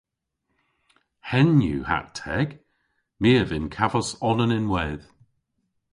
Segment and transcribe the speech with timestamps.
[1.29, 2.49] Henn yw hatt teg.
[3.19, 5.05] My a vynnkavos onan ynwedh.